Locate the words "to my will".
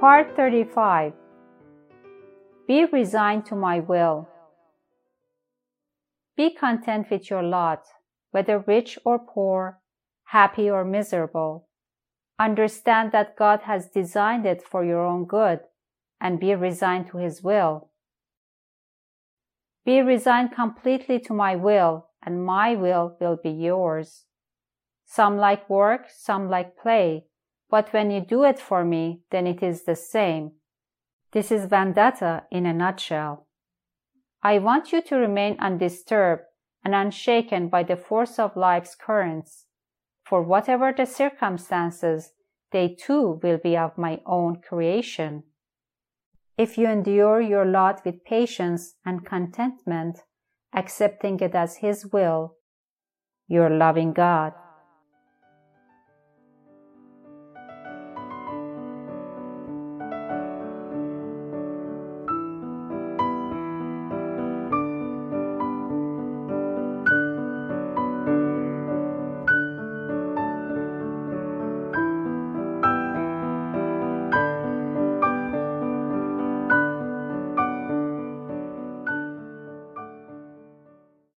3.46-4.28, 21.18-22.06